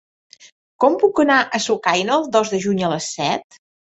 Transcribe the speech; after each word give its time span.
Com 0.83 0.95
puc 1.03 1.21
anar 1.23 1.35
a 1.41 1.59
Sucaina 1.67 2.15
el 2.21 2.27
dos 2.37 2.53
de 2.55 2.61
juny 2.65 2.81
a 2.87 2.89
les 2.95 3.13
set? 3.21 3.61